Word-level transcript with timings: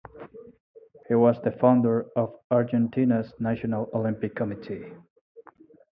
He 1.07 1.13
was 1.13 1.39
the 1.43 1.51
founder 1.51 2.07
of 2.15 2.33
Argentina's 2.49 3.35
National 3.39 3.87
Olympic 3.93 4.33
Committee. 4.35 4.93